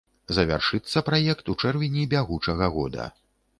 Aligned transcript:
Завяршыцца 0.37 1.03
праект 1.09 1.53
у 1.53 1.55
чэрвені 1.65 2.09
бягучага 2.17 2.73
года. 2.79 3.09